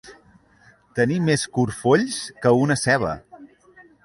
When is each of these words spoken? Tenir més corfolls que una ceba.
Tenir 0.99 1.19
més 1.27 1.43
corfolls 1.59 2.19
que 2.47 2.55
una 2.63 2.79
ceba. 2.87 3.13